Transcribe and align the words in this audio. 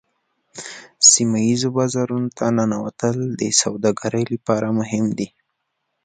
سیمه 1.11 1.39
ایزو 1.47 1.69
بازارونو 1.77 2.29
ته 2.37 2.45
ننوتل 2.57 3.17
د 3.39 3.41
سوداګرۍ 3.61 4.25
لپاره 4.33 4.67
مهم 4.79 5.05
دي 5.17 5.27